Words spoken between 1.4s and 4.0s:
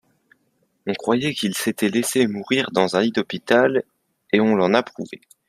s'etait laisse mourir dans un lit d'hôpital,